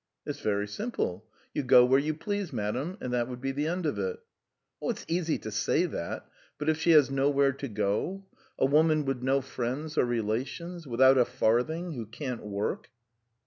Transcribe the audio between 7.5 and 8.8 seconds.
to go? A